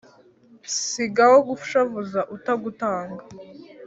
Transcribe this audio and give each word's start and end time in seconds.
sigaho 0.83 1.37
gushavuza 1.49 2.19
utagutanga 2.35 3.23